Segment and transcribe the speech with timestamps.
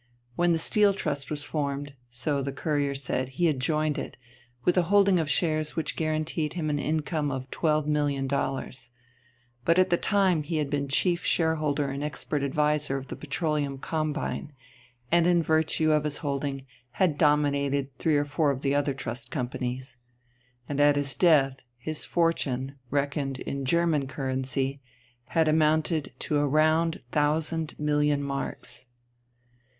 [0.35, 4.17] When the Steel Trust was formed, so the Courier said, he had joined it,
[4.65, 8.89] with a holding of shares which guaranteed him an income of $12,000,000.
[9.63, 13.15] But at the same time he had been chief shareholder and expert adviser of the
[13.15, 14.51] Petroleum Combine,
[15.11, 19.29] and in virtue of his holding had dominated three or four of the other Trust
[19.29, 19.97] Companies.
[20.67, 24.81] And at his death his fortune, reckoned in German currency,
[25.25, 28.87] had amounted to a round thousand million marks.